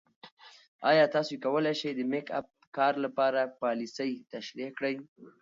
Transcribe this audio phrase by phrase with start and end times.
[0.89, 4.95] ایا تاسو کولی شئ د میک اپ کار لپاره پالیسۍ تشریح کړئ؟